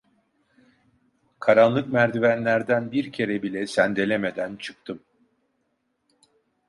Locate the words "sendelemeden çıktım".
3.67-5.03